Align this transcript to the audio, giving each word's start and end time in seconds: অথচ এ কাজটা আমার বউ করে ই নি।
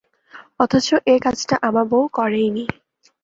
অথচ 0.59 0.87
এ 1.05 1.15
কাজটা 1.19 1.55
আমার 1.61 1.85
বউ 1.91 2.03
করে 2.13 2.39
ই 2.39 2.49
নি। 2.55 2.63